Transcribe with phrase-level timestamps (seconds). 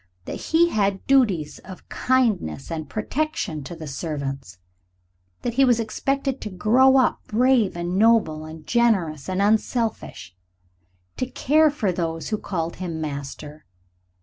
[0.25, 4.57] That he had duties of kindness and protection to the servants;
[5.43, 10.35] that he was expected to grow up brave and noble and generous and unselfish,
[11.17, 13.65] to care for those who called him master.